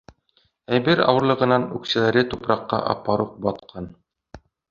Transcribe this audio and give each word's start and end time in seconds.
—Әйбер 0.77 1.01
ауырлығынан 1.11 1.67
үксәләре 1.79 2.25
тупраҡҡа 2.33 2.81
апаруҡ 2.97 3.37
батҡан. 3.47 3.93